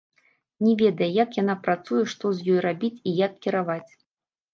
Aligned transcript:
Не 0.67 0.71
ведае, 0.79 1.09
як 1.23 1.37
яна 1.41 1.55
працуе, 1.67 2.01
што 2.13 2.31
з 2.39 2.49
ёй 2.55 2.57
рабіць 2.67 3.03
і 3.13 3.15
як 3.19 3.37
кіраваць. 3.45 3.91